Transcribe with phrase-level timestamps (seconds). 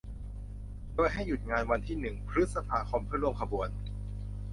[0.95, 3.69] โดยให้หยุดงานวันที่หนึ่ง พฤษภาคม เพื่อร่วมขบวน